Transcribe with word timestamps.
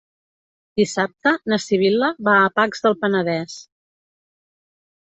Dissabte 0.81 1.33
na 1.53 1.61
Sibil·la 1.65 2.09
va 2.29 2.35
a 2.47 2.51
Pacs 2.59 2.85
del 2.89 2.99
Penedès. 3.05 3.63